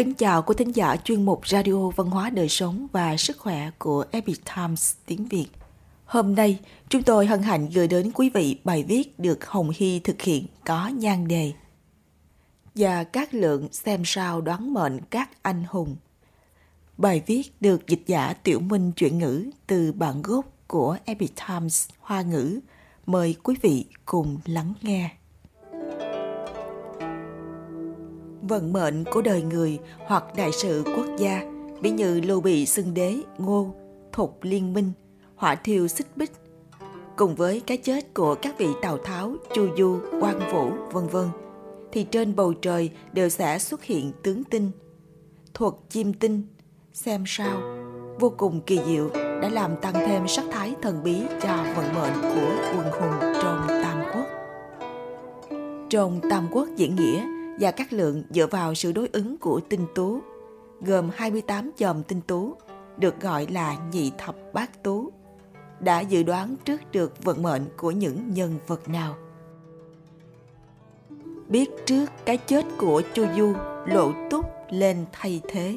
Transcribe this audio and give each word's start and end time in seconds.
Kính 0.00 0.14
chào 0.14 0.42
quý 0.42 0.54
thính 0.58 0.76
giả 0.76 0.96
chuyên 0.96 1.24
mục 1.24 1.48
Radio 1.48 1.88
Văn 1.96 2.10
hóa 2.10 2.30
Đời 2.30 2.48
Sống 2.48 2.86
và 2.92 3.16
Sức 3.16 3.38
Khỏe 3.38 3.70
của 3.78 4.04
Epic 4.10 4.40
Times 4.56 4.94
tiếng 5.06 5.24
Việt. 5.24 5.46
Hôm 6.04 6.34
nay, 6.34 6.58
chúng 6.88 7.02
tôi 7.02 7.26
hân 7.26 7.42
hạnh 7.42 7.68
gửi 7.74 7.88
đến 7.88 8.10
quý 8.14 8.30
vị 8.34 8.60
bài 8.64 8.84
viết 8.88 9.18
được 9.18 9.46
Hồng 9.46 9.70
Hy 9.74 10.00
thực 10.00 10.22
hiện 10.22 10.46
có 10.64 10.88
nhan 10.88 11.28
đề 11.28 11.52
Và 12.74 13.04
các 13.04 13.34
lượng 13.34 13.68
xem 13.72 14.02
sao 14.04 14.40
đoán 14.40 14.74
mệnh 14.74 15.00
các 15.10 15.30
anh 15.42 15.64
hùng. 15.68 15.96
Bài 16.96 17.22
viết 17.26 17.42
được 17.60 17.86
dịch 17.86 18.02
giả 18.06 18.32
Tiểu 18.32 18.60
Minh 18.60 18.92
chuyển 18.92 19.18
ngữ 19.18 19.50
từ 19.66 19.92
bản 19.92 20.22
gốc 20.22 20.44
của 20.66 20.96
Epic 21.04 21.32
Times 21.48 21.88
Hoa 22.00 22.22
ngữ. 22.22 22.60
Mời 23.06 23.36
quý 23.42 23.54
vị 23.62 23.84
cùng 24.04 24.38
lắng 24.44 24.74
nghe. 24.82 25.10
Vận 28.50 28.72
mệnh 28.72 29.04
của 29.04 29.22
đời 29.22 29.42
người 29.42 29.78
hoặc 30.06 30.24
đại 30.36 30.50
sự 30.52 30.82
quốc 30.96 31.06
gia, 31.18 31.42
ví 31.80 31.90
như 31.90 32.20
Lưu 32.20 32.40
Bị 32.40 32.66
xưng 32.66 32.94
đế, 32.94 33.16
Ngô, 33.38 33.74
Thục 34.12 34.38
liên 34.42 34.72
minh, 34.72 34.92
hỏa 35.36 35.54
thiêu 35.54 35.88
xích 35.88 36.06
bích, 36.16 36.32
cùng 37.16 37.34
với 37.34 37.60
cái 37.60 37.76
chết 37.76 38.14
của 38.14 38.34
các 38.34 38.58
vị 38.58 38.66
Tào 38.82 38.98
Tháo, 38.98 39.34
Chu 39.54 39.68
Du, 39.78 39.98
Quan 40.20 40.38
Vũ, 40.52 40.70
vân 40.92 41.06
vân, 41.06 41.28
thì 41.92 42.04
trên 42.04 42.36
bầu 42.36 42.52
trời 42.52 42.90
đều 43.12 43.28
sẽ 43.28 43.58
xuất 43.58 43.84
hiện 43.84 44.12
tướng 44.22 44.44
tinh, 44.44 44.70
thuật 45.54 45.74
chim 45.88 46.12
tinh, 46.12 46.42
xem 46.92 47.24
sao, 47.26 47.62
vô 48.20 48.32
cùng 48.36 48.60
kỳ 48.60 48.80
diệu 48.86 49.10
đã 49.14 49.48
làm 49.48 49.76
tăng 49.76 49.94
thêm 49.94 50.28
sắc 50.28 50.44
thái 50.52 50.74
thần 50.82 51.02
bí 51.02 51.22
cho 51.42 51.64
vận 51.76 51.94
mệnh 51.94 52.20
của 52.22 52.72
quân 52.76 52.86
hùng 52.92 53.34
trong 53.42 53.66
Tam 53.68 54.02
Quốc. 54.14 54.26
Trong 55.90 56.20
Tam 56.30 56.48
Quốc 56.50 56.68
diễn 56.76 56.96
nghĩa, 56.96 57.39
và 57.60 57.70
các 57.70 57.92
lượng 57.92 58.22
dựa 58.30 58.46
vào 58.46 58.74
sự 58.74 58.92
đối 58.92 59.08
ứng 59.12 59.38
của 59.38 59.60
tinh 59.68 59.86
tú, 59.94 60.20
gồm 60.80 61.10
28 61.14 61.70
chòm 61.76 62.02
tinh 62.02 62.20
tú, 62.20 62.54
được 62.96 63.20
gọi 63.20 63.46
là 63.50 63.76
nhị 63.92 64.12
thập 64.18 64.36
bát 64.52 64.82
tú, 64.82 65.10
đã 65.80 66.00
dự 66.00 66.22
đoán 66.22 66.56
trước 66.64 66.80
được 66.92 67.24
vận 67.24 67.42
mệnh 67.42 67.62
của 67.76 67.90
những 67.90 68.34
nhân 68.34 68.58
vật 68.66 68.88
nào. 68.88 69.16
Biết 71.48 71.70
trước 71.86 72.10
cái 72.24 72.36
chết 72.36 72.66
của 72.78 73.02
Chu 73.14 73.26
Du, 73.36 73.52
Lộ 73.86 74.12
Túc 74.30 74.44
lên 74.70 75.04
thay 75.12 75.40
thế. 75.48 75.76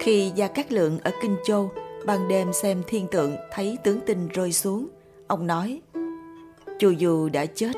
Khi 0.00 0.32
Gia 0.34 0.48
Cát 0.48 0.72
Lượng 0.72 0.98
ở 0.98 1.10
Kinh 1.22 1.36
Châu 1.44 1.70
ban 2.06 2.28
đêm 2.28 2.52
xem 2.52 2.82
thiên 2.86 3.06
tượng 3.10 3.36
thấy 3.52 3.78
tướng 3.84 4.00
tinh 4.00 4.28
rơi 4.28 4.52
xuống, 4.52 4.88
ông 5.26 5.46
nói 5.46 5.80
Chu 6.78 6.94
Du 6.94 7.28
đã 7.28 7.46
chết 7.46 7.72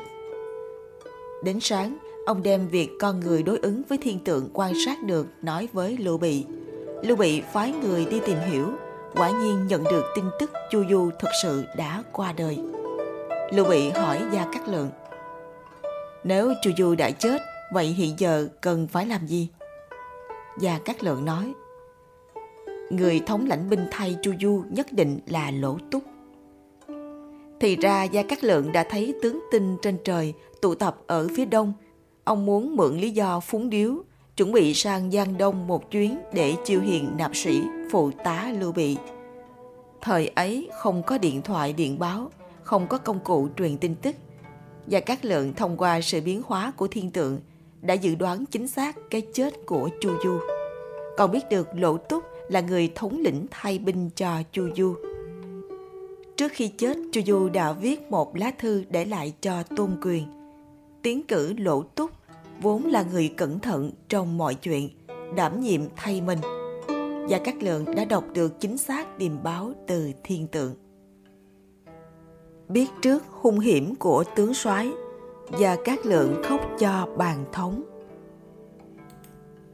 Đến 1.43 1.59
sáng, 1.59 1.97
ông 2.25 2.43
đem 2.43 2.67
việc 2.67 2.89
con 2.99 3.19
người 3.19 3.43
đối 3.43 3.57
ứng 3.57 3.81
với 3.89 3.97
thiên 3.97 4.19
tượng 4.19 4.49
quan 4.53 4.73
sát 4.85 5.03
được 5.03 5.27
nói 5.41 5.67
với 5.73 5.97
Lưu 5.97 6.17
Bị. 6.17 6.45
Lưu 7.03 7.17
Bị 7.17 7.41
phái 7.53 7.71
người 7.71 8.05
đi 8.05 8.19
tìm 8.25 8.37
hiểu, 8.49 8.67
quả 9.15 9.31
nhiên 9.31 9.67
nhận 9.67 9.83
được 9.83 10.03
tin 10.15 10.25
tức 10.39 10.51
Chu 10.71 10.83
Du 10.89 11.09
thực 11.19 11.29
sự 11.43 11.63
đã 11.77 12.03
qua 12.11 12.33
đời. 12.33 12.59
Lưu 13.51 13.65
Bị 13.65 13.89
hỏi 13.89 14.21
Gia 14.33 14.45
Cát 14.53 14.69
Lượng. 14.69 14.89
Nếu 16.23 16.53
Chu 16.61 16.71
Du 16.77 16.95
đã 16.95 17.11
chết, 17.11 17.41
vậy 17.73 17.85
hiện 17.85 18.15
giờ 18.17 18.47
cần 18.61 18.87
phải 18.87 19.05
làm 19.05 19.27
gì? 19.27 19.47
Gia 20.59 20.79
Cát 20.79 21.03
Lượng 21.03 21.25
nói, 21.25 21.53
người 22.89 23.21
thống 23.25 23.47
lãnh 23.47 23.69
binh 23.69 23.85
thay 23.91 24.17
Chu 24.21 24.31
Du 24.41 24.63
nhất 24.69 24.87
định 24.91 25.19
là 25.25 25.51
Lỗ 25.51 25.77
Túc. 25.91 26.03
Thì 27.61 27.75
ra 27.75 28.03
Gia 28.03 28.23
Cát 28.23 28.43
Lượng 28.43 28.71
đã 28.71 28.83
thấy 28.89 29.13
tướng 29.21 29.39
tinh 29.51 29.77
trên 29.81 29.97
trời 30.03 30.33
tụ 30.61 30.75
tập 30.75 30.97
ở 31.07 31.27
phía 31.35 31.45
đông. 31.45 31.73
Ông 32.23 32.45
muốn 32.45 32.75
mượn 32.75 32.97
lý 32.97 33.09
do 33.09 33.39
phúng 33.39 33.69
điếu, 33.69 33.95
chuẩn 34.37 34.51
bị 34.51 34.73
sang 34.73 35.11
Giang 35.11 35.37
Đông 35.37 35.67
một 35.67 35.91
chuyến 35.91 36.17
để 36.33 36.55
chiêu 36.65 36.81
hiền 36.81 37.09
nạp 37.17 37.35
sĩ, 37.35 37.61
phụ 37.91 38.11
tá 38.23 38.53
Lưu 38.59 38.71
Bị. 38.71 38.97
Thời 40.01 40.27
ấy 40.27 40.69
không 40.79 41.03
có 41.03 41.17
điện 41.17 41.41
thoại 41.41 41.73
điện 41.73 41.99
báo, 41.99 42.31
không 42.63 42.87
có 42.87 42.97
công 42.97 43.19
cụ 43.19 43.47
truyền 43.57 43.77
tin 43.77 43.95
tức. 43.95 44.15
gia 44.87 44.99
cát 44.99 45.25
lượng 45.25 45.53
thông 45.53 45.77
qua 45.77 46.01
sự 46.01 46.21
biến 46.21 46.41
hóa 46.45 46.71
của 46.77 46.87
thiên 46.87 47.11
tượng 47.11 47.39
đã 47.81 47.93
dự 47.93 48.15
đoán 48.15 48.45
chính 48.45 48.67
xác 48.67 48.95
cái 49.09 49.21
chết 49.33 49.53
của 49.65 49.89
Chu 50.01 50.11
Du. 50.23 50.39
Còn 51.17 51.31
biết 51.31 51.43
được 51.49 51.67
Lỗ 51.75 51.97
Túc 51.97 52.23
là 52.49 52.59
người 52.59 52.91
thống 52.95 53.19
lĩnh 53.19 53.45
thay 53.51 53.79
binh 53.79 54.09
cho 54.15 54.43
Chu 54.51 54.69
Du. 54.75 54.95
Trước 56.41 56.51
khi 56.51 56.67
chết, 56.67 56.97
Chu 57.11 57.21
Du 57.25 57.49
đã 57.49 57.73
viết 57.73 58.11
một 58.11 58.35
lá 58.35 58.51
thư 58.59 58.83
để 58.89 59.05
lại 59.05 59.33
cho 59.41 59.63
Tôn 59.63 59.97
Quyền– 60.01 60.27
tiến 61.01 61.21
cử 61.27 61.53
lỗ 61.57 61.83
túc 61.83 62.11
vốn 62.61 62.85
là 62.85 63.03
người 63.11 63.33
cẩn 63.37 63.59
thận 63.59 63.91
trong 64.09 64.37
mọi 64.37 64.55
chuyện 64.55 64.89
đảm 65.35 65.61
nhiệm 65.61 65.81
thay 65.95 66.21
mình. 66.21 66.39
Và 67.29 67.39
các 67.43 67.63
lượng 67.63 67.85
đã 67.95 68.05
đọc 68.05 68.23
được 68.33 68.59
chính 68.59 68.77
xác 68.77 69.17
điềm 69.17 69.43
báo 69.43 69.73
từ 69.87 70.11
thiên 70.23 70.47
tượng. 70.47 70.75
Biết 72.67 72.87
trước 73.01 73.23
hung 73.29 73.59
hiểm 73.59 73.95
của 73.95 74.23
tướng 74.35 74.53
soái 74.53 74.91
và 75.47 75.77
các 75.85 76.05
lượng 76.05 76.41
khóc 76.43 76.61
cho 76.79 77.07
bàn 77.17 77.45
thống. 77.51 77.83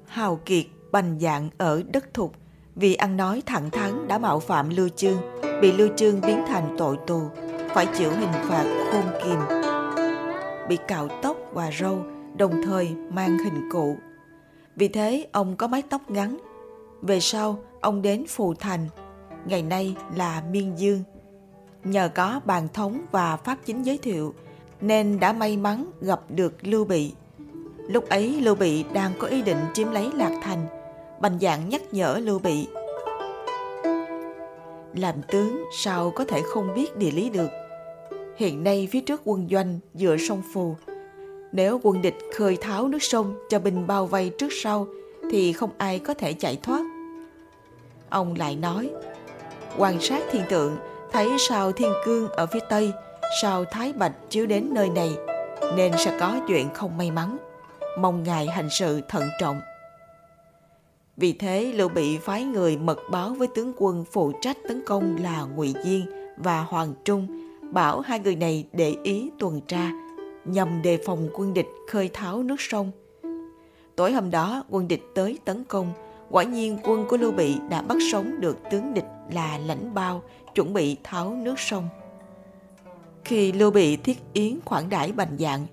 Hào 0.05 0.39
kiệt 0.45 0.65
bành 0.91 1.19
dạng 1.19 1.49
ở 1.57 1.83
đất 1.93 2.13
thục 2.13 2.33
vì 2.79 2.95
ăn 2.95 3.17
nói 3.17 3.43
thẳng 3.45 3.69
thắn 3.71 4.07
đã 4.07 4.17
mạo 4.17 4.39
phạm 4.39 4.69
lưu 4.69 4.89
chương 4.89 5.17
bị 5.61 5.71
lưu 5.71 5.89
chương 5.95 6.21
biến 6.21 6.43
thành 6.47 6.75
tội 6.77 6.97
tù 7.07 7.21
phải 7.73 7.87
chịu 7.97 8.11
hình 8.11 8.33
phạt 8.49 8.65
khôn 8.91 9.03
kìm 9.23 9.67
bị 10.67 10.77
cạo 10.87 11.07
tóc 11.21 11.37
và 11.53 11.71
râu, 11.79 11.99
đồng 12.37 12.61
thời 12.65 12.95
mang 13.09 13.37
hình 13.37 13.69
cụ. 13.71 13.97
Vì 14.75 14.87
thế 14.87 15.27
ông 15.31 15.55
có 15.55 15.67
mái 15.67 15.81
tóc 15.81 16.11
ngắn. 16.11 16.37
Về 17.01 17.19
sau, 17.19 17.59
ông 17.81 18.01
đến 18.01 18.25
Phù 18.27 18.53
Thành, 18.53 18.87
ngày 19.45 19.61
nay 19.61 19.95
là 20.15 20.43
Miên 20.51 20.79
Dương. 20.79 21.03
Nhờ 21.83 22.09
có 22.15 22.41
bàn 22.45 22.67
thống 22.73 23.05
và 23.11 23.37
pháp 23.37 23.57
chính 23.65 23.85
giới 23.85 23.97
thiệu, 23.97 24.33
nên 24.81 25.19
đã 25.19 25.33
may 25.33 25.57
mắn 25.57 25.85
gặp 26.01 26.21
được 26.29 26.53
Lưu 26.61 26.85
Bị. 26.85 27.13
Lúc 27.77 28.09
ấy 28.09 28.41
Lưu 28.41 28.55
Bị 28.55 28.83
đang 28.93 29.11
có 29.19 29.27
ý 29.27 29.41
định 29.41 29.59
chiếm 29.73 29.91
lấy 29.91 30.11
Lạc 30.13 30.39
Thành, 30.43 30.67
Bành 31.21 31.39
dạng 31.41 31.69
nhắc 31.69 31.81
nhở 31.91 32.19
Lưu 32.23 32.39
Bị. 32.39 32.67
Làm 34.93 35.15
tướng 35.27 35.63
sao 35.77 36.11
có 36.15 36.25
thể 36.25 36.41
không 36.41 36.73
biết 36.75 36.97
địa 36.97 37.11
lý 37.11 37.29
được– 37.29 37.49
Hiện 38.37 38.63
nay 38.63 38.87
phía 38.91 39.01
trước 39.01 39.21
quân 39.25 39.47
doanh 39.51 39.79
dựa 39.93 40.17
sông 40.17 40.41
Phù. 40.53 40.75
Nếu 41.51 41.79
quân 41.83 42.01
địch 42.01 42.17
khơi 42.35 42.57
tháo 42.61 42.87
nước 42.87 43.03
sông 43.03 43.35
cho 43.49 43.59
binh 43.59 43.87
bao 43.87 44.05
vây 44.05 44.31
trước 44.39 44.49
sau 44.63 44.87
thì 45.31 45.53
không 45.53 45.69
ai 45.77 45.99
có 45.99 46.13
thể 46.13 46.33
chạy 46.33 46.59
thoát. 46.63 46.81
Ông 48.09 48.35
lại 48.35 48.55
nói, 48.55 48.89
quan 49.77 50.01
sát 50.01 50.23
thiên 50.31 50.41
tượng, 50.49 50.77
thấy 51.11 51.29
sao 51.49 51.71
thiên 51.71 51.91
cương 52.05 52.29
ở 52.29 52.45
phía 52.45 52.59
tây, 52.69 52.91
sao 53.41 53.65
thái 53.65 53.93
bạch 53.93 54.13
chiếu 54.29 54.45
đến 54.45 54.69
nơi 54.71 54.89
này, 54.89 55.11
nên 55.75 55.91
sẽ 55.97 56.17
có 56.19 56.39
chuyện 56.47 56.69
không 56.73 56.97
may 56.97 57.11
mắn. 57.11 57.37
Mong 57.99 58.23
ngài 58.23 58.47
hành 58.47 58.69
sự 58.69 59.01
thận 59.09 59.29
trọng. 59.39 59.59
Vì 61.17 61.33
thế 61.33 61.73
Lưu 61.75 61.89
Bị 61.89 62.17
phái 62.17 62.43
người 62.43 62.77
mật 62.77 62.99
báo 63.11 63.33
với 63.33 63.47
tướng 63.47 63.73
quân 63.77 64.05
phụ 64.11 64.31
trách 64.41 64.57
tấn 64.67 64.85
công 64.85 65.17
là 65.23 65.43
Ngụy 65.43 65.73
Diên 65.83 66.05
và 66.37 66.61
Hoàng 66.61 66.93
Trung 67.05 67.27
bảo 67.73 68.01
hai 68.01 68.19
người 68.19 68.35
này 68.35 68.67
để 68.73 68.95
ý 69.03 69.29
tuần 69.39 69.61
tra 69.67 69.91
nhằm 70.45 70.81
đề 70.81 70.99
phòng 71.05 71.29
quân 71.33 71.53
địch 71.53 71.67
khơi 71.89 72.09
tháo 72.13 72.43
nước 72.43 72.55
sông. 72.61 72.91
Tối 73.95 74.11
hôm 74.11 74.31
đó, 74.31 74.63
quân 74.69 74.87
địch 74.87 75.03
tới 75.15 75.37
tấn 75.45 75.63
công. 75.63 75.93
Quả 76.29 76.43
nhiên 76.43 76.77
quân 76.83 77.05
của 77.09 77.17
Lưu 77.17 77.31
Bị 77.31 77.55
đã 77.69 77.81
bắt 77.81 77.97
sống 78.11 78.41
được 78.41 78.57
tướng 78.71 78.93
địch 78.93 79.07
là 79.33 79.57
lãnh 79.57 79.93
bao, 79.93 80.23
chuẩn 80.55 80.73
bị 80.73 80.97
tháo 81.03 81.35
nước 81.35 81.59
sông. 81.59 81.89
Khi 83.25 83.51
Lưu 83.51 83.71
Bị 83.71 83.97
thiết 83.97 84.17
yến 84.33 84.59
khoản 84.65 84.89
đãi 84.89 85.11
bành 85.11 85.37
dạng, 85.39 85.65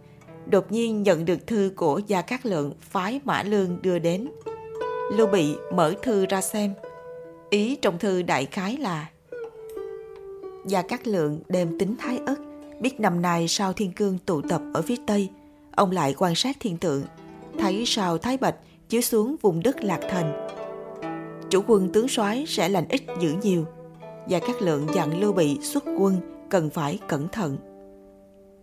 đột 0.47 0.73
nhiên 0.73 1.03
nhận 1.03 1.25
được 1.25 1.47
thư 1.47 1.73
của 1.77 2.01
Gia 2.07 2.23
Cát 2.23 2.47
Lượng 2.47 2.73
phái 2.81 3.21
Mã 3.25 3.43
Lương 3.43 3.83
đưa 3.83 3.99
đến. 3.99 4.29
Lưu 5.13 5.27
Bị 5.27 5.57
mở 5.73 5.95
thư 6.03 6.27
ra 6.27 6.41
xem. 6.41 6.75
Ý 7.51 7.77
trong 7.77 7.99
thư 7.99 8.23
đại 8.23 8.47
khái 8.47 8.77
là 8.77 9.11
Gia 10.67 10.83
Cát 10.83 11.09
Lượng 11.09 11.41
đem 11.49 11.79
tính 11.79 11.97
thái 11.99 12.19
ất, 12.27 12.41
biết 12.81 13.01
năm 13.01 13.23
nay 13.23 13.49
sao 13.49 13.73
thiên 13.73 13.93
cương 13.93 14.19
tụ 14.19 14.43
tập 14.43 14.63
ở 14.75 14.83
phía 14.83 14.97
tây, 15.07 15.29
ông 15.77 15.91
lại 15.91 16.15
quan 16.19 16.35
sát 16.35 16.57
thiên 16.61 16.77
tượng, 16.77 17.03
thấy 17.59 17.83
sao 17.87 18.19
thái 18.19 18.37
bạch 18.37 18.55
chiếu 18.89 19.01
xuống 19.01 19.37
vùng 19.43 19.63
đất 19.63 19.85
lạc 19.85 20.01
thành. 20.11 20.49
Chủ 21.51 21.63
quân 21.67 21.91
tướng 21.93 22.09
soái 22.09 22.45
sẽ 22.49 22.69
lành 22.69 22.89
ít 22.89 23.03
giữ 23.21 23.35
nhiều. 23.43 23.65
Gia 24.29 24.39
Cát 24.39 24.63
Lượng 24.63 24.87
dặn 24.95 25.21
Lưu 25.21 25.33
Bị 25.33 25.59
xuất 25.63 25.85
quân 25.99 26.17
cần 26.51 26.71
phải 26.71 26.99
cẩn 27.09 27.29
thận. 27.29 27.57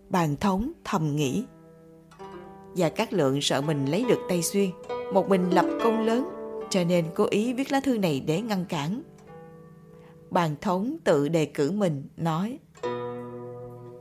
Bàn 0.09 0.35
thống 0.39 0.71
thầm 0.83 1.15
nghĩ. 1.15 1.44
Gia 2.75 2.89
Cát 2.89 3.13
Lượng 3.13 3.41
sợ 3.41 3.61
mình 3.61 3.85
lấy 3.85 4.05
được 4.09 4.19
Tây 4.29 4.41
Xuyên, 4.41 4.69
một 5.13 5.29
mình 5.29 5.49
lập 5.49 5.65
công 5.83 6.05
lớn, 6.05 6.29
cho 6.69 6.83
nên 6.83 7.05
cố 7.15 7.27
ý 7.29 7.53
viết 7.53 7.71
lá 7.71 7.79
thư 7.79 7.97
này 7.97 8.23
để 8.27 8.41
ngăn 8.41 8.65
cản 8.65 9.01
bàn 10.29 10.55
thống 10.61 10.97
tự 11.03 11.29
đề 11.29 11.45
cử 11.45 11.71
mình 11.71 12.03
nói 12.17 12.59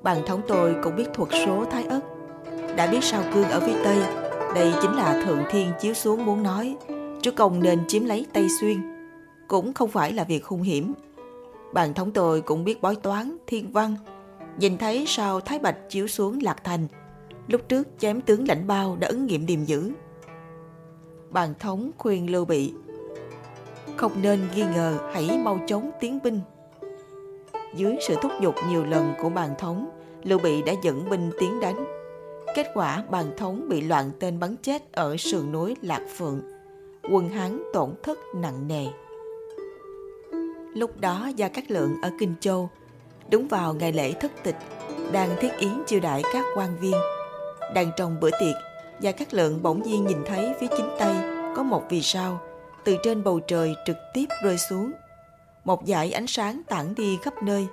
bàn 0.03 0.23
thống 0.27 0.41
tôi 0.49 0.77
cũng 0.83 0.97
biết 0.97 1.07
thuật 1.15 1.29
số 1.47 1.65
thái 1.71 1.85
ất 1.85 2.01
đã 2.77 2.91
biết 2.91 3.05
sao 3.05 3.23
cương 3.35 3.49
ở 3.49 3.61
phía 3.61 3.85
tây 3.85 3.97
Đây 4.55 4.73
chính 4.83 4.93
là 4.93 5.23
Thượng 5.27 5.45
Thiên 5.51 5.73
chiếu 5.81 5.95
xuống 5.95 6.25
muốn 6.25 6.43
nói, 6.43 6.77
chúa 7.23 7.31
công 7.37 7.63
nên 7.63 7.87
chiếm 7.89 8.05
lấy 8.05 8.27
Tây 8.33 8.47
Xuyên. 8.61 8.79
Cũng 9.49 9.73
không 9.73 9.91
phải 9.91 10.13
là 10.13 10.25
việc 10.25 10.45
hung 10.45 10.63
hiểm. 10.63 10.93
Bàn 11.73 11.95
thống 11.95 12.11
tôi 12.13 12.41
cũng 12.41 12.65
biết 12.65 12.83
bói 12.83 12.97
toán, 12.97 13.37
thiên 13.47 13.73
văn. 13.73 13.97
Nhìn 14.59 14.79
thấy 14.79 15.05
sao 15.07 15.41
Thái 15.41 15.59
Bạch 15.59 15.77
chiếu 15.89 16.07
xuống 16.07 16.39
Lạc 16.43 16.65
Thành, 16.65 16.87
lúc 17.49 17.61
trước 17.69 17.89
chém 17.99 18.21
tướng 18.21 18.49
lãnh 18.49 18.67
bao 18.67 18.97
đã 18.97 19.09
ứng 19.09 19.27
nghiệm 19.27 19.47
điềm 19.47 19.65
dữ. 19.65 19.93
Bàn 21.31 21.55
thống 21.59 21.91
khuyên 21.99 22.31
Lưu 22.31 22.45
Bị 22.45 22.73
không 23.97 24.13
nên 24.23 24.41
nghi 24.55 24.63
ngờ 24.75 24.99
hãy 25.13 25.39
mau 25.45 25.61
chóng 25.67 25.91
tiến 26.01 26.19
binh. 26.23 26.41
Dưới 27.75 27.97
sự 28.09 28.15
thúc 28.23 28.33
giục 28.41 28.55
nhiều 28.69 28.85
lần 28.85 29.13
của 29.23 29.29
bàn 29.29 29.55
thống, 29.59 29.91
Lưu 30.25 30.39
Bị 30.39 30.63
đã 30.63 30.73
dẫn 30.83 31.11
binh 31.11 31.31
tiến 31.41 31.61
đánh. 31.61 31.85
Kết 32.55 32.67
quả 32.75 33.05
bàn 33.11 33.27
thống 33.37 33.69
bị 33.69 33.81
loạn 33.81 34.11
tên 34.21 34.41
bắn 34.41 34.57
chết 34.57 34.93
ở 34.93 35.17
sườn 35.17 35.53
núi 35.53 35.77
Lạc 35.83 36.03
Phượng. 36.17 36.41
Quân 37.11 37.29
Hán 37.29 37.63
tổn 37.73 37.91
thất 38.03 38.19
nặng 38.35 38.69
nề. 38.69 38.87
Lúc 40.75 41.01
đó 41.01 41.31
Gia 41.37 41.49
Cát 41.49 41.71
Lượng 41.71 41.97
ở 42.03 42.11
Kinh 42.19 42.35
Châu, 42.41 42.71
đúng 43.31 43.49
vào 43.49 43.75
ngày 43.75 43.93
lễ 43.93 44.13
thất 44.13 44.33
tịch, 44.43 44.57
đang 45.13 45.37
thiết 45.41 45.59
yến 45.59 45.83
chiêu 45.87 46.01
đãi 46.01 46.23
các 46.33 46.45
quan 46.57 46.77
viên. 46.81 46.95
Đang 47.75 47.91
trong 47.97 48.21
bữa 48.21 48.31
tiệc, 48.31 48.55
Gia 49.01 49.13
Cát 49.13 49.35
Lượng 49.35 49.63
bỗng 49.63 49.83
nhiên 49.83 50.07
nhìn 50.07 50.19
thấy 50.27 50.55
phía 50.61 50.67
chính 50.77 50.89
tây 50.99 51.15
có 51.57 51.63
một 51.63 51.83
vì 51.91 52.03
sao 52.03 52.41
từ 52.85 52.97
trên 53.03 53.25
bầu 53.25 53.41
trời 53.41 53.75
trực 53.87 53.97
tiếp 54.15 54.27
rơi 54.43 54.59
xuống. 54.59 54.93
Một 55.65 55.83
dải 55.87 56.13
ánh 56.13 56.27
sáng 56.27 56.63
tản 56.69 56.95
đi 56.95 57.19
khắp 57.23 57.43
nơi. 57.43 57.67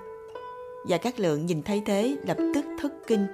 Và 0.88 0.98
các 0.98 1.20
lượng 1.20 1.46
nhìn 1.46 1.62
thấy 1.62 1.82
thế 1.86 2.16
lập 2.26 2.36
tức 2.54 2.64
thất 2.80 2.92
kinh. 3.06 3.26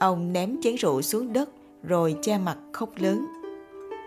Ông 0.00 0.32
ném 0.32 0.56
chén 0.62 0.74
rượu 0.74 1.02
xuống 1.02 1.32
đất 1.32 1.48
rồi 1.82 2.16
che 2.22 2.38
mặt 2.38 2.58
khóc 2.72 2.90
lớn. 2.96 3.26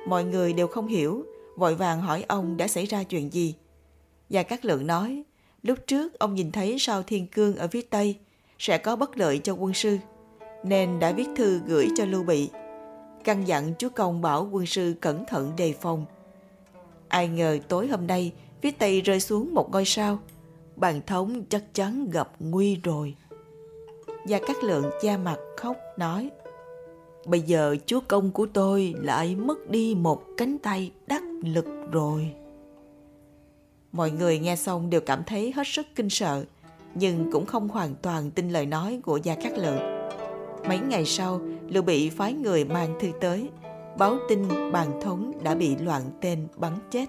Mọi 0.08 0.24
người 0.24 0.54
đều 0.54 0.68
không 0.68 0.88
hiểu, 0.88 1.26
vội 1.56 1.76
vàng 1.76 2.02
hỏi 2.02 2.26
ông 2.28 2.58
đã 2.58 2.68
xảy 2.68 2.86
ra 2.86 3.04
chuyện 3.04 3.34
gì. 3.34 3.56
Và 4.30 4.44
các 4.44 4.66
lượng 4.66 4.88
nói, 4.88 5.24
lúc 5.64 5.78
trước 5.88 6.20
ông 6.20 6.36
nhìn 6.36 6.52
thấy 6.52 6.76
sao 6.80 7.04
thiên 7.04 7.28
cương 7.28 7.56
ở 7.56 7.68
phía 7.68 7.82
tây 7.82 8.16
sẽ 8.60 8.78
có 8.78 8.96
bất 8.96 9.18
lợi 9.18 9.40
cho 9.44 9.54
quân 9.54 9.74
sư, 9.74 9.98
nên 10.64 11.00
đã 11.00 11.12
viết 11.12 11.28
thư 11.36 11.62
gửi 11.68 11.88
cho 11.98 12.06
Lưu 12.06 12.24
Bị. 12.24 12.50
Căn 13.24 13.48
dặn 13.48 13.74
chúa 13.80 13.90
công 13.90 14.22
bảo 14.22 14.50
quân 14.52 14.66
sư 14.66 14.96
cẩn 15.02 15.26
thận 15.26 15.52
đề 15.58 15.74
phòng– 15.74 16.06
Ai 17.10 17.28
ngờ 17.28 17.58
tối 17.68 17.88
hôm 17.88 18.08
nay, 18.08 18.34
phía 18.62 18.72
tây 18.72 19.02
rơi 19.02 19.20
xuống 19.20 19.54
một 19.54 19.72
ngôi 19.72 19.86
sao. 19.86 20.20
Bàn 20.76 21.02
thống 21.08 21.44
chắc 21.50 21.74
chắn 21.74 22.10
gặp 22.12 22.32
nguy 22.40 22.76
rồi. 22.76 23.16
Gia 24.28 24.40
Cát 24.40 24.64
Lượng 24.64 24.90
cha 25.02 25.18
mặt 25.18 25.38
khóc 25.58 25.78
nói 25.98 26.30
Bây 27.26 27.42
giờ 27.42 27.76
chúa 27.86 28.00
công 28.08 28.32
của 28.32 28.48
tôi 28.54 28.94
lại 28.98 29.36
mất 29.36 29.70
đi 29.70 29.96
một 29.96 30.24
cánh 30.38 30.58
tay 30.58 30.92
đắc 31.08 31.24
lực 31.44 31.66
rồi. 31.92 32.32
Mọi 33.92 34.12
người 34.12 34.40
nghe 34.40 34.56
xong 34.56 34.90
đều 34.90 35.02
cảm 35.02 35.24
thấy 35.24 35.52
hết 35.52 35.68
sức 35.68 35.86
kinh 35.96 36.10
sợ, 36.10 36.46
nhưng 36.96 37.32
cũng 37.32 37.46
không 37.46 37.68
hoàn 37.68 37.96
toàn 37.96 38.32
tin 38.32 38.50
lời 38.50 38.66
nói 38.66 39.00
của 39.04 39.18
Gia 39.18 39.36
Cát 39.36 39.58
Lượng. 39.58 39.99
Mấy 40.68 40.80
ngày 40.80 41.06
sau, 41.06 41.42
Lưu 41.68 41.84
Bị 41.84 42.10
phái 42.10 42.34
người 42.34 42.66
mang 42.66 42.96
thư 43.00 43.08
tới, 43.22 43.50
báo 43.98 44.16
tin 44.30 44.72
bàn 44.72 45.00
thống 45.02 45.32
đã 45.44 45.56
bị 45.56 45.76
loạn 45.76 46.02
tên 46.22 46.48
bắn 46.56 46.74
chết. 46.92 47.06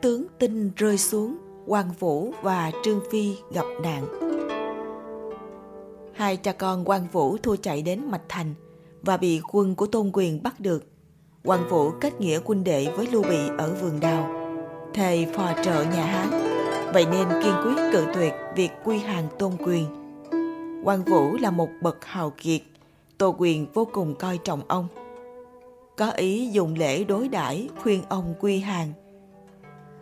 Tướng 0.00 0.24
tinh 0.38 0.70
rơi 0.76 0.98
xuống, 0.98 1.36
Hoàng 1.66 1.90
Vũ 1.98 2.32
và 2.42 2.72
Trương 2.84 3.00
Phi 3.10 3.36
gặp 3.52 3.66
nạn. 3.82 4.04
Hai 6.14 6.36
cha 6.36 6.52
con 6.52 6.84
Quang 6.84 7.06
Vũ 7.12 7.36
thua 7.36 7.56
chạy 7.56 7.82
đến 7.82 8.00
Mạch 8.10 8.28
Thành 8.28 8.54
và 9.02 9.16
bị 9.16 9.40
quân 9.52 9.74
của 9.74 9.86
Tôn 9.86 10.10
Quyền 10.12 10.42
bắt 10.42 10.60
được. 10.60 10.84
Quang 11.44 11.68
Vũ 11.68 11.90
kết 12.00 12.20
nghĩa 12.20 12.40
quân 12.44 12.64
đệ 12.64 12.86
với 12.96 13.06
Lưu 13.12 13.22
Bị 13.22 13.38
ở 13.58 13.74
vườn 13.80 14.00
đào, 14.00 14.30
thề 14.94 15.26
phò 15.34 15.52
trợ 15.64 15.84
nhà 15.84 16.04
Hán, 16.04 16.30
vậy 16.92 17.06
nên 17.10 17.28
kiên 17.42 17.54
quyết 17.64 17.92
cự 17.92 18.04
tuyệt 18.14 18.32
việc 18.56 18.70
quy 18.84 18.98
hàng 18.98 19.26
Tôn 19.38 19.52
Quyền. 19.66 20.03
Quan 20.84 21.04
Vũ 21.04 21.36
là 21.36 21.50
một 21.50 21.68
bậc 21.80 22.04
hào 22.04 22.32
kiệt 22.36 22.60
Tô 23.18 23.34
Quyền 23.38 23.66
vô 23.74 23.88
cùng 23.92 24.14
coi 24.14 24.38
trọng 24.38 24.62
ông. 24.68 24.88
Có 25.96 26.10
ý 26.10 26.48
dùng 26.52 26.74
lễ 26.74 27.04
đối 27.04 27.28
đãi 27.28 27.68
khuyên 27.82 28.02
ông 28.08 28.34
quy 28.40 28.58
hàng. 28.58 28.92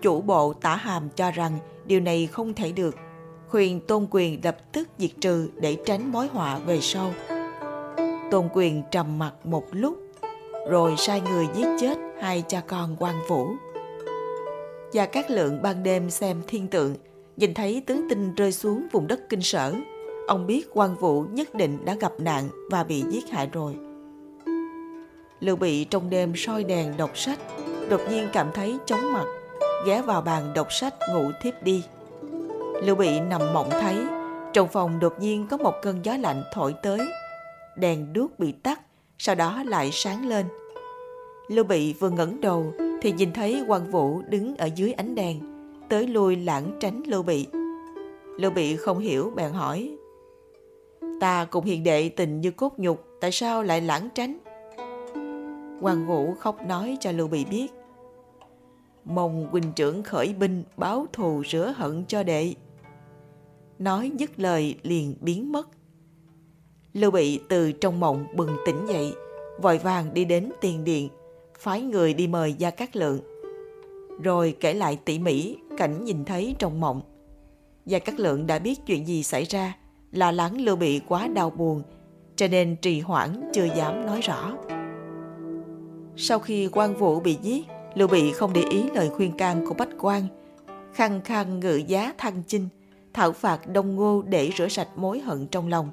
Chủ 0.00 0.20
bộ 0.20 0.52
tả 0.52 0.76
hàm 0.76 1.08
cho 1.16 1.30
rằng 1.30 1.58
điều 1.86 2.00
này 2.00 2.26
không 2.26 2.54
thể 2.54 2.72
được. 2.72 2.96
Khuyên 3.48 3.80
Tôn 3.80 4.06
Quyền 4.10 4.40
lập 4.44 4.72
tức 4.72 4.88
diệt 4.98 5.10
trừ 5.20 5.50
để 5.60 5.76
tránh 5.86 6.12
mối 6.12 6.26
họa 6.26 6.58
về 6.58 6.80
sau. 6.80 7.12
Tôn 8.30 8.48
Quyền 8.52 8.82
trầm 8.90 9.18
mặt 9.18 9.32
một 9.44 9.64
lúc, 9.70 9.98
rồi 10.70 10.94
sai 10.96 11.20
người 11.20 11.46
giết 11.54 11.66
chết 11.80 11.98
hai 12.20 12.44
cha 12.48 12.60
con 12.66 12.96
quan 12.98 13.14
vũ. 13.28 13.46
Và 14.92 15.06
các 15.06 15.30
lượng 15.30 15.62
ban 15.62 15.82
đêm 15.82 16.10
xem 16.10 16.42
thiên 16.46 16.68
tượng, 16.68 16.94
nhìn 17.36 17.54
thấy 17.54 17.82
tướng 17.86 18.08
tinh 18.08 18.34
rơi 18.34 18.52
xuống 18.52 18.86
vùng 18.92 19.06
đất 19.06 19.20
kinh 19.28 19.42
sở, 19.42 19.74
ông 20.26 20.46
biết 20.46 20.68
quan 20.74 20.94
vũ 20.94 21.24
nhất 21.30 21.54
định 21.54 21.84
đã 21.84 21.94
gặp 21.94 22.12
nạn 22.18 22.48
và 22.70 22.84
bị 22.84 23.04
giết 23.10 23.30
hại 23.30 23.48
rồi. 23.52 23.76
Lưu 25.40 25.56
Bị 25.56 25.84
trong 25.84 26.10
đêm 26.10 26.32
soi 26.36 26.64
đèn 26.64 26.96
đọc 26.96 27.18
sách, 27.18 27.38
đột 27.88 28.00
nhiên 28.10 28.28
cảm 28.32 28.50
thấy 28.54 28.78
chóng 28.86 29.12
mặt, 29.12 29.24
ghé 29.86 30.02
vào 30.02 30.22
bàn 30.22 30.52
đọc 30.54 30.72
sách 30.72 30.94
ngủ 31.14 31.30
thiếp 31.42 31.62
đi. 31.62 31.84
Lưu 32.82 32.96
Bị 32.96 33.20
nằm 33.20 33.40
mộng 33.54 33.70
thấy, 33.70 33.96
trong 34.52 34.68
phòng 34.68 34.98
đột 35.00 35.20
nhiên 35.20 35.46
có 35.50 35.56
một 35.56 35.74
cơn 35.82 36.04
gió 36.04 36.16
lạnh 36.16 36.42
thổi 36.52 36.74
tới. 36.82 37.00
Đèn 37.76 38.12
đuốc 38.12 38.38
bị 38.38 38.52
tắt, 38.52 38.80
sau 39.18 39.34
đó 39.34 39.62
lại 39.66 39.90
sáng 39.92 40.28
lên. 40.28 40.46
Lưu 41.48 41.64
Bị 41.64 41.92
vừa 41.92 42.10
ngẩng 42.10 42.40
đầu 42.40 42.72
thì 43.02 43.12
nhìn 43.12 43.32
thấy 43.32 43.64
quan 43.68 43.90
vũ 43.90 44.22
đứng 44.28 44.56
ở 44.56 44.68
dưới 44.74 44.92
ánh 44.92 45.14
đèn, 45.14 45.40
tới 45.88 46.06
lui 46.06 46.36
lãng 46.36 46.76
tránh 46.80 47.02
Lưu 47.06 47.22
Bị. 47.22 47.46
Lưu 48.38 48.50
Bị 48.50 48.76
không 48.76 48.98
hiểu 48.98 49.32
bèn 49.36 49.52
hỏi 49.52 49.96
Ta 51.20 51.44
cùng 51.50 51.64
hiền 51.64 51.84
đệ 51.84 52.08
tình 52.08 52.40
như 52.40 52.50
cốt 52.50 52.72
nhục, 52.76 53.04
tại 53.20 53.32
sao 53.32 53.62
lại 53.62 53.80
lãng 53.80 54.08
tránh? 54.14 54.38
Hoàng 55.80 56.06
Vũ 56.06 56.34
khóc 56.34 56.66
nói 56.66 56.96
cho 57.00 57.12
Lưu 57.12 57.28
Bị 57.28 57.44
biết. 57.44 57.72
Mong 59.04 59.48
huynh 59.50 59.72
trưởng 59.72 60.02
khởi 60.02 60.34
binh 60.34 60.64
báo 60.76 61.06
thù 61.12 61.42
rửa 61.48 61.74
hận 61.76 62.04
cho 62.08 62.22
đệ. 62.22 62.54
Nói 63.78 64.12
dứt 64.18 64.30
lời 64.40 64.78
liền 64.82 65.14
biến 65.20 65.52
mất. 65.52 65.68
Lưu 66.92 67.10
Bị 67.10 67.40
từ 67.48 67.72
trong 67.72 68.00
mộng 68.00 68.26
bừng 68.36 68.56
tỉnh 68.66 68.86
dậy, 68.86 69.14
vội 69.62 69.78
vàng 69.78 70.14
đi 70.14 70.24
đến 70.24 70.52
tiền 70.60 70.84
điện, 70.84 71.08
phái 71.58 71.82
người 71.82 72.14
đi 72.14 72.26
mời 72.26 72.54
Gia 72.54 72.70
Cát 72.70 72.96
Lượng. 72.96 73.20
Rồi 74.22 74.56
kể 74.60 74.74
lại 74.74 74.98
tỉ 75.04 75.18
mỉ 75.18 75.56
cảnh 75.78 76.04
nhìn 76.04 76.24
thấy 76.24 76.54
trong 76.58 76.80
mộng. 76.80 77.02
Gia 77.86 77.98
Cát 77.98 78.20
Lượng 78.20 78.46
đã 78.46 78.58
biết 78.58 78.80
chuyện 78.86 79.06
gì 79.06 79.22
xảy 79.22 79.44
ra, 79.44 79.76
lo 80.12 80.30
lắng 80.30 80.60
Lưu 80.60 80.76
Bị 80.76 81.00
quá 81.08 81.28
đau 81.28 81.50
buồn, 81.50 81.82
cho 82.36 82.48
nên 82.48 82.76
trì 82.76 83.00
hoãn 83.00 83.50
chưa 83.52 83.64
dám 83.64 84.06
nói 84.06 84.20
rõ. 84.20 84.52
Sau 86.16 86.38
khi 86.38 86.68
quan 86.72 86.94
vũ 86.94 87.20
bị 87.20 87.38
giết, 87.42 87.66
Lưu 87.94 88.08
Bị 88.08 88.32
không 88.32 88.52
để 88.52 88.62
ý 88.70 88.84
lời 88.94 89.10
khuyên 89.10 89.32
can 89.32 89.66
của 89.66 89.74
Bách 89.74 89.88
quan, 90.00 90.26
khăng 90.92 91.20
khăng 91.20 91.60
ngự 91.60 91.76
giá 91.86 92.12
thăng 92.18 92.42
chinh, 92.46 92.68
thảo 93.12 93.32
phạt 93.32 93.68
đông 93.68 93.96
ngô 93.96 94.22
để 94.22 94.50
rửa 94.58 94.68
sạch 94.68 94.88
mối 94.96 95.20
hận 95.20 95.46
trong 95.46 95.68
lòng. 95.68 95.90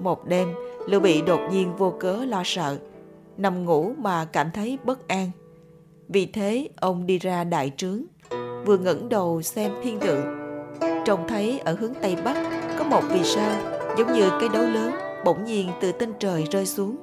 Một 0.00 0.26
đêm, 0.26 0.48
Lưu 0.86 1.00
Bị 1.00 1.22
đột 1.22 1.40
nhiên 1.50 1.76
vô 1.76 1.94
cớ 2.00 2.24
lo 2.24 2.42
sợ, 2.44 2.78
nằm 3.36 3.64
ngủ 3.64 3.92
mà 3.98 4.24
cảm 4.24 4.50
thấy 4.54 4.78
bất 4.84 5.08
an. 5.08 5.30
Vì 6.08 6.26
thế, 6.26 6.68
ông 6.76 7.06
đi 7.06 7.18
ra 7.18 7.44
đại 7.44 7.72
trướng, 7.76 8.02
vừa 8.66 8.78
ngẩng 8.78 9.08
đầu 9.08 9.42
xem 9.42 9.72
thiên 9.82 10.00
tượng. 10.00 10.39
Trông 11.04 11.28
thấy 11.28 11.58
ở 11.58 11.76
hướng 11.80 11.94
Tây 12.02 12.16
Bắc 12.24 12.36
có 12.78 12.84
một 12.84 13.02
vì 13.10 13.24
sao 13.24 13.60
giống 13.98 14.12
như 14.12 14.30
cái 14.40 14.48
đấu 14.48 14.62
lớn 14.62 14.92
bỗng 15.24 15.44
nhiên 15.44 15.70
từ 15.80 15.92
tinh 15.92 16.12
trời 16.18 16.44
rơi 16.50 16.66
xuống. 16.66 16.96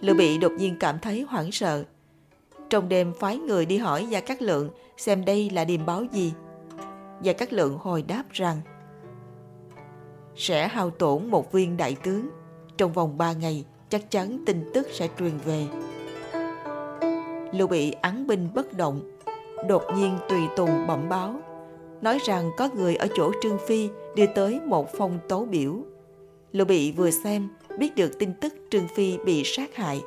Lưu 0.00 0.16
Bị 0.16 0.38
đột 0.38 0.52
nhiên 0.52 0.76
cảm 0.80 0.98
thấy 0.98 1.26
hoảng 1.28 1.52
sợ. 1.52 1.84
Trong 2.70 2.88
đêm 2.88 3.12
phái 3.20 3.38
người 3.38 3.66
đi 3.66 3.78
hỏi 3.78 4.06
Gia 4.06 4.20
Cát 4.20 4.42
Lượng 4.42 4.70
xem 4.96 5.24
đây 5.24 5.50
là 5.50 5.64
điềm 5.64 5.86
báo 5.86 6.04
gì. 6.12 6.32
Gia 7.22 7.32
Cát 7.32 7.52
Lượng 7.52 7.78
hồi 7.78 8.02
đáp 8.02 8.24
rằng 8.30 8.60
sẽ 10.36 10.68
hao 10.68 10.90
tổn 10.90 11.30
một 11.30 11.52
viên 11.52 11.76
đại 11.76 11.96
tướng. 12.02 12.28
Trong 12.76 12.92
vòng 12.92 13.18
ba 13.18 13.32
ngày 13.32 13.64
chắc 13.88 14.10
chắn 14.10 14.38
tin 14.46 14.70
tức 14.74 14.88
sẽ 14.92 15.08
truyền 15.18 15.38
về. 15.44 15.66
Lưu 17.52 17.68
Bị 17.68 17.90
án 17.90 18.26
binh 18.26 18.48
bất 18.54 18.72
động, 18.72 19.00
đột 19.68 19.82
nhiên 19.96 20.18
tùy 20.28 20.40
tùng 20.56 20.86
bẩm 20.86 21.08
báo 21.08 21.34
nói 22.04 22.18
rằng 22.24 22.50
có 22.56 22.68
người 22.74 22.96
ở 22.96 23.08
chỗ 23.14 23.32
Trương 23.42 23.58
Phi 23.66 23.88
đưa 24.14 24.26
tới 24.26 24.60
một 24.60 24.92
phong 24.96 25.18
tố 25.28 25.44
biểu. 25.44 25.76
Lưu 26.52 26.66
Bị 26.66 26.92
vừa 26.92 27.10
xem, 27.10 27.48
biết 27.78 27.94
được 27.96 28.18
tin 28.18 28.32
tức 28.40 28.54
Trương 28.70 28.88
Phi 28.88 29.18
bị 29.18 29.42
sát 29.44 29.76
hại. 29.76 30.02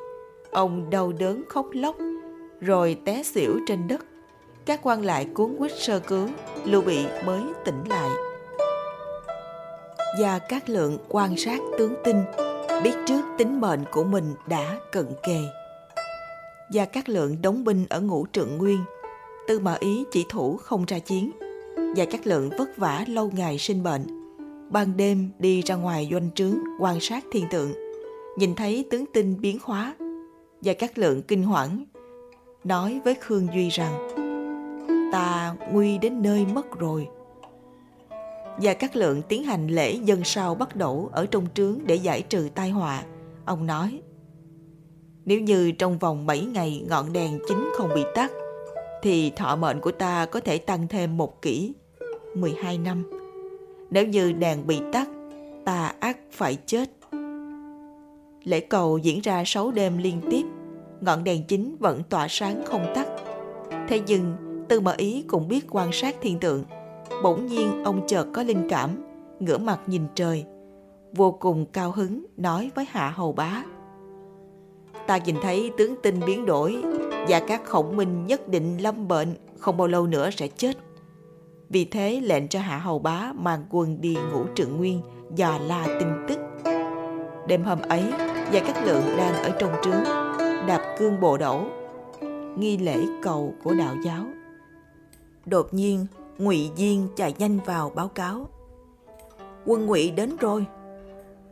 Ông 0.50 0.90
đau 0.90 1.12
đớn 1.12 1.44
khóc 1.48 1.66
lóc, 1.72 1.96
rồi 2.60 2.98
té 3.04 3.22
xỉu 3.22 3.58
trên 3.66 3.88
đất. 3.88 4.04
Các 4.64 4.80
quan 4.82 5.04
lại 5.04 5.26
cuốn 5.34 5.56
quýt 5.58 5.72
sơ 5.78 6.00
cứu, 6.00 6.28
Lưu 6.64 6.82
Bị 6.82 7.06
mới 7.24 7.42
tỉnh 7.64 7.84
lại. 7.88 8.10
Gia 10.20 10.38
Cát 10.38 10.70
Lượng 10.70 10.98
quan 11.08 11.36
sát 11.36 11.60
tướng 11.78 11.94
tinh, 12.04 12.24
biết 12.82 12.94
trước 13.06 13.22
tính 13.38 13.60
mệnh 13.60 13.84
của 13.90 14.04
mình 14.04 14.34
đã 14.46 14.78
cận 14.92 15.06
kề. 15.22 15.40
Gia 16.70 16.84
Cát 16.84 17.08
Lượng 17.08 17.42
đóng 17.42 17.64
binh 17.64 17.86
ở 17.90 18.00
ngũ 18.00 18.26
trượng 18.32 18.58
nguyên, 18.58 18.78
Tư 19.48 19.58
Mã 19.58 19.76
Ý 19.80 20.04
chỉ 20.12 20.26
thủ 20.28 20.56
không 20.56 20.84
ra 20.84 20.98
chiến 20.98 21.30
và 21.96 22.04
các 22.10 22.26
Lượng 22.26 22.50
vất 22.58 22.76
vả 22.76 23.04
lâu 23.08 23.30
ngày 23.34 23.58
sinh 23.58 23.82
bệnh. 23.82 24.06
Ban 24.70 24.96
đêm 24.96 25.30
đi 25.38 25.62
ra 25.62 25.74
ngoài 25.74 26.08
doanh 26.12 26.30
trướng 26.34 26.54
quan 26.80 27.00
sát 27.00 27.24
thiên 27.32 27.44
tượng, 27.50 27.72
nhìn 28.38 28.54
thấy 28.54 28.86
tướng 28.90 29.04
tinh 29.12 29.40
biến 29.40 29.58
hóa. 29.62 29.94
và 30.62 30.72
các 30.72 30.98
Lượng 30.98 31.22
kinh 31.22 31.42
hoảng, 31.42 31.84
nói 32.64 33.00
với 33.04 33.14
Khương 33.14 33.46
Duy 33.54 33.68
rằng 33.68 34.08
ta 35.12 35.54
nguy 35.72 35.98
đến 35.98 36.22
nơi 36.22 36.46
mất 36.46 36.78
rồi. 36.78 37.08
và 38.62 38.74
các 38.74 38.96
Lượng 38.96 39.22
tiến 39.28 39.44
hành 39.44 39.66
lễ 39.66 39.92
dân 39.92 40.24
sao 40.24 40.54
bắt 40.54 40.76
đổ 40.76 41.08
ở 41.12 41.26
trong 41.26 41.46
trướng 41.54 41.78
để 41.86 41.94
giải 41.94 42.22
trừ 42.22 42.48
tai 42.54 42.70
họa. 42.70 43.02
Ông 43.44 43.66
nói, 43.66 44.00
nếu 45.24 45.40
như 45.40 45.72
trong 45.72 45.98
vòng 45.98 46.26
7 46.26 46.44
ngày 46.44 46.84
ngọn 46.88 47.12
đèn 47.12 47.38
chính 47.48 47.68
không 47.76 47.90
bị 47.94 48.02
tắt, 48.14 48.32
thì 49.02 49.30
thọ 49.30 49.56
mệnh 49.56 49.80
của 49.80 49.92
ta 49.92 50.26
có 50.26 50.40
thể 50.40 50.58
tăng 50.58 50.88
thêm 50.88 51.16
một 51.16 51.42
kỷ, 51.42 51.72
12 52.34 52.78
năm. 52.78 53.10
Nếu 53.90 54.06
như 54.06 54.32
đèn 54.32 54.66
bị 54.66 54.80
tắt, 54.92 55.08
ta 55.64 55.92
ác 56.00 56.18
phải 56.30 56.56
chết. 56.66 56.90
Lễ 58.44 58.60
cầu 58.60 58.98
diễn 58.98 59.20
ra 59.20 59.42
6 59.46 59.70
đêm 59.70 59.98
liên 59.98 60.20
tiếp, 60.30 60.42
ngọn 61.00 61.24
đèn 61.24 61.44
chính 61.48 61.76
vẫn 61.80 62.02
tỏa 62.08 62.26
sáng 62.28 62.62
không 62.66 62.86
tắt. 62.94 63.06
Thế 63.88 64.00
nhưng, 64.06 64.36
Tư 64.68 64.80
Mã 64.80 64.92
Ý 64.96 65.24
cũng 65.28 65.48
biết 65.48 65.66
quan 65.70 65.92
sát 65.92 66.16
thiên 66.20 66.38
tượng. 66.38 66.64
Bỗng 67.22 67.46
nhiên 67.46 67.84
ông 67.84 68.06
chợt 68.06 68.26
có 68.34 68.42
linh 68.42 68.66
cảm, 68.68 68.90
ngửa 69.40 69.58
mặt 69.58 69.80
nhìn 69.86 70.02
trời. 70.14 70.44
Vô 71.12 71.32
cùng 71.32 71.66
cao 71.66 71.92
hứng 71.92 72.26
nói 72.36 72.70
với 72.74 72.86
Hạ 72.90 73.12
Hầu 73.16 73.32
Bá. 73.32 73.62
Ta 75.06 75.16
nhìn 75.16 75.36
thấy 75.42 75.70
tướng 75.78 75.94
tinh 76.02 76.20
biến 76.26 76.46
đổi 76.46 76.82
và 77.28 77.40
các 77.46 77.64
khổng 77.64 77.96
minh 77.96 78.26
nhất 78.26 78.48
định 78.48 78.78
lâm 78.78 79.08
bệnh, 79.08 79.34
không 79.58 79.76
bao 79.76 79.88
lâu 79.88 80.06
nữa 80.06 80.30
sẽ 80.30 80.48
chết. 80.48 80.76
Vì 81.68 81.84
thế 81.84 82.20
lệnh 82.20 82.48
cho 82.48 82.60
Hạ 82.60 82.78
Hầu 82.78 82.98
Bá 82.98 83.32
mang 83.36 83.64
quân 83.70 84.00
đi 84.00 84.16
ngũ 84.32 84.44
trượng 84.54 84.76
nguyên 84.76 85.00
dò 85.34 85.58
la 85.58 85.86
tin 86.00 86.08
tức. 86.28 86.38
Đêm 87.46 87.64
hôm 87.64 87.80
ấy, 87.80 88.04
và 88.52 88.60
các 88.66 88.84
Lượng 88.84 89.04
đang 89.16 89.34
ở 89.34 89.50
trong 89.58 89.72
trướng, 89.82 90.04
đạp 90.66 90.96
cương 90.98 91.20
bộ 91.20 91.38
đổ, 91.38 91.64
nghi 92.56 92.78
lễ 92.78 92.96
cầu 93.22 93.54
của 93.64 93.74
đạo 93.74 93.94
giáo. 94.04 94.24
Đột 95.46 95.74
nhiên, 95.74 96.06
Ngụy 96.38 96.70
Diên 96.76 97.08
chạy 97.16 97.34
nhanh 97.38 97.58
vào 97.66 97.92
báo 97.94 98.08
cáo. 98.08 98.48
Quân 99.66 99.86
Ngụy 99.86 100.10
đến 100.10 100.36
rồi. 100.40 100.66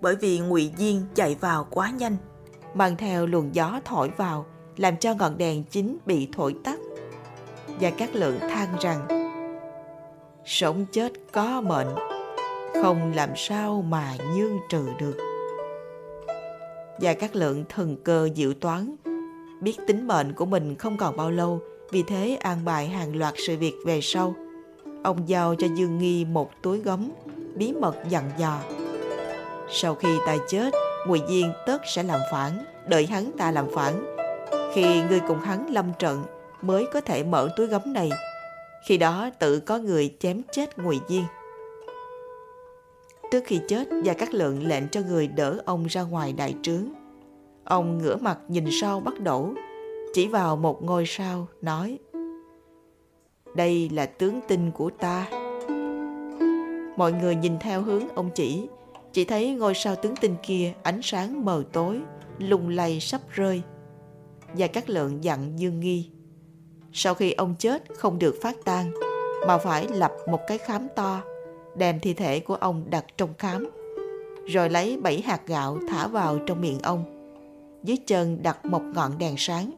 Bởi 0.00 0.16
vì 0.16 0.38
Ngụy 0.38 0.72
Diên 0.76 1.02
chạy 1.14 1.36
vào 1.40 1.66
quá 1.70 1.90
nhanh, 1.90 2.16
mang 2.74 2.96
theo 2.96 3.26
luồng 3.26 3.54
gió 3.54 3.80
thổi 3.84 4.10
vào, 4.16 4.46
làm 4.76 4.96
cho 4.96 5.14
ngọn 5.14 5.38
đèn 5.38 5.64
chính 5.64 5.98
bị 6.06 6.28
thổi 6.32 6.54
tắt. 6.64 6.78
Và 7.80 7.90
các 7.90 8.14
lượng 8.14 8.38
than 8.40 8.68
rằng, 8.80 9.06
sống 10.44 10.86
chết 10.92 11.12
có 11.32 11.60
mệnh, 11.60 11.88
không 12.82 13.12
làm 13.14 13.30
sao 13.36 13.84
mà 13.88 14.14
nhương 14.36 14.58
trừ 14.68 14.88
được. 15.00 15.16
Và 17.00 17.14
các 17.14 17.36
lượng 17.36 17.64
thần 17.68 17.96
cơ 18.04 18.28
dự 18.34 18.54
toán, 18.60 18.96
biết 19.60 19.76
tính 19.86 20.06
mệnh 20.06 20.32
của 20.32 20.46
mình 20.46 20.74
không 20.74 20.96
còn 20.96 21.16
bao 21.16 21.30
lâu, 21.30 21.60
vì 21.90 22.02
thế 22.02 22.38
an 22.40 22.64
bài 22.64 22.86
hàng 22.86 23.16
loạt 23.16 23.34
sự 23.46 23.56
việc 23.56 23.74
về 23.86 24.00
sau. 24.02 24.34
Ông 25.04 25.28
giao 25.28 25.54
cho 25.54 25.66
Dương 25.76 25.98
Nghi 25.98 26.24
một 26.24 26.50
túi 26.62 26.80
gấm, 26.80 27.10
bí 27.54 27.72
mật 27.72 27.96
dặn 28.08 28.30
dò. 28.38 28.60
Sau 29.70 29.94
khi 29.94 30.08
ta 30.26 30.36
chết, 30.48 30.70
Ngụy 31.06 31.20
Diên 31.28 31.52
tất 31.66 31.82
sẽ 31.94 32.02
làm 32.02 32.20
phản, 32.32 32.64
đợi 32.88 33.06
hắn 33.06 33.30
ta 33.38 33.50
làm 33.50 33.66
phản. 33.74 34.15
Khi 34.76 35.02
ngươi 35.08 35.20
cùng 35.28 35.38
hắn 35.38 35.70
lâm 35.70 35.92
trận, 35.98 36.24
mới 36.62 36.86
có 36.92 37.00
thể 37.00 37.24
mở 37.24 37.48
túi 37.56 37.66
gấm 37.66 37.92
này. 37.92 38.10
Khi 38.86 38.98
đó 38.98 39.30
tự 39.38 39.60
có 39.60 39.78
người 39.78 40.16
chém 40.18 40.42
chết 40.52 40.78
Ngụy 40.78 41.00
Diên. 41.08 41.22
Trước 43.30 43.44
khi 43.46 43.60
chết, 43.68 43.88
Gia 44.04 44.12
Cát 44.12 44.34
Lượng 44.34 44.66
lệnh 44.66 44.88
cho 44.88 45.00
người 45.00 45.28
đỡ 45.28 45.58
ông 45.64 45.86
ra 45.86 46.02
ngoài 46.02 46.32
đại 46.32 46.54
trướng. 46.62 46.84
Ông 47.64 47.98
ngửa 47.98 48.16
mặt 48.16 48.38
nhìn 48.48 48.64
sau 48.80 49.00
bắt 49.00 49.20
đổ, 49.20 49.50
chỉ 50.14 50.28
vào 50.28 50.56
một 50.56 50.82
ngôi 50.82 51.04
sao, 51.06 51.46
nói 51.62 51.98
Đây 53.54 53.90
là 53.92 54.06
tướng 54.06 54.40
tinh 54.48 54.70
của 54.70 54.90
ta. 54.90 55.26
Mọi 56.96 57.12
người 57.12 57.34
nhìn 57.34 57.58
theo 57.58 57.82
hướng 57.82 58.08
ông 58.08 58.30
chỉ, 58.34 58.68
chỉ 59.12 59.24
thấy 59.24 59.54
ngôi 59.54 59.74
sao 59.74 59.96
tướng 59.96 60.16
tinh 60.16 60.34
kia 60.42 60.72
ánh 60.82 61.02
sáng 61.02 61.44
mờ 61.44 61.62
tối, 61.72 62.00
lùng 62.38 62.68
lầy 62.68 63.00
sắp 63.00 63.20
rơi. 63.30 63.62
Và 64.54 64.66
các 64.66 64.88
lượng 64.88 65.24
dặn 65.24 65.58
Dương 65.58 65.80
Nghi. 65.80 66.10
Sau 66.92 67.14
khi 67.14 67.32
ông 67.32 67.54
chết 67.58 67.82
không 67.96 68.18
được 68.18 68.34
phát 68.42 68.56
tang, 68.64 68.92
mà 69.46 69.58
phải 69.58 69.88
lập 69.88 70.12
một 70.28 70.40
cái 70.46 70.58
khám 70.58 70.88
to, 70.96 71.22
đem 71.76 72.00
thi 72.00 72.14
thể 72.14 72.40
của 72.40 72.54
ông 72.54 72.90
đặt 72.90 73.04
trong 73.16 73.34
khám, 73.38 73.70
rồi 74.46 74.70
lấy 74.70 74.96
bảy 74.96 75.20
hạt 75.20 75.46
gạo 75.46 75.78
thả 75.88 76.06
vào 76.06 76.38
trong 76.46 76.60
miệng 76.60 76.78
ông. 76.78 77.04
Dưới 77.84 77.96
chân 78.06 78.42
đặt 78.42 78.64
một 78.64 78.82
ngọn 78.94 79.18
đèn 79.18 79.34
sáng 79.38 79.70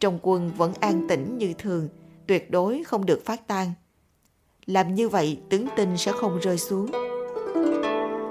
trong 0.00 0.18
quân 0.22 0.50
vẫn 0.56 0.72
an 0.80 1.06
tĩnh 1.08 1.38
như 1.38 1.54
thường, 1.58 1.88
tuyệt 2.26 2.50
đối 2.50 2.84
không 2.84 3.06
được 3.06 3.22
phát 3.24 3.46
tan. 3.46 3.72
Làm 4.66 4.94
như 4.94 5.08
vậy 5.08 5.40
tướng 5.48 5.66
tinh 5.76 5.96
sẽ 5.96 6.12
không 6.12 6.38
rơi 6.38 6.58
xuống. 6.58 6.90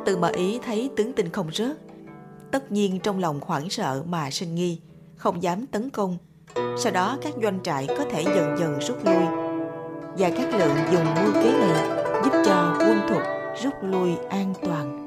Từ 0.06 0.18
mà 0.18 0.28
ý 0.28 0.60
thấy 0.66 0.90
tướng 0.96 1.14
tinh 1.14 1.30
không 1.30 1.52
rớt, 1.54 1.78
tất 2.52 2.72
nhiên 2.72 3.00
trong 3.04 3.20
lòng 3.20 3.40
hoảng 3.42 3.70
sợ 3.70 4.04
mà 4.08 4.32
sinh 4.32 4.56
nghi, 4.56 4.82
không 5.16 5.44
dám 5.44 5.66
tấn 5.68 5.90
công. 5.90 6.18
Sau 6.78 6.92
đó 6.92 7.18
các 7.22 7.34
doanh 7.44 7.60
trại 7.64 7.88
có 7.88 8.06
thể 8.12 8.24
dần 8.24 8.56
dần 8.60 8.80
rút 8.80 9.06
lui. 9.06 9.26
Và 10.18 10.30
các 10.38 10.54
lượng 10.54 10.78
dùng 10.92 11.06
mưu 11.16 11.34
kế 11.34 11.52
này 11.52 11.90
giúp 12.24 12.32
cho 12.46 12.76
quân 12.80 13.00
thục 13.10 13.22
rút 13.64 13.74
lui 13.82 14.16
an 14.30 14.54
toàn. 14.64 15.06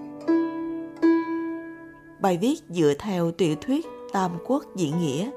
Bài 2.21 2.39
viết 2.41 2.57
dựa 2.69 2.93
theo 2.99 3.31
tiểu 3.31 3.57
thuyết 3.61 3.87
Tam 4.13 4.31
Quốc 4.47 4.65
Diễn 4.77 4.99
Nghĩa 4.99 5.31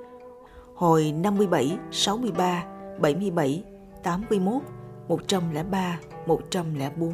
hồi 0.81 1.11
57, 1.11 1.77
63, 1.91 2.65
77, 2.99 3.63
81, 4.03 4.61
103, 5.07 5.99
104. 6.25 7.13